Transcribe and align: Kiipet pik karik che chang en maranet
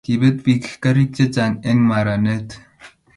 Kiipet 0.05 0.37
pik 0.45 0.63
karik 0.81 1.11
che 1.15 1.25
chang 1.35 1.55
en 1.69 1.79
maranet 1.89 2.49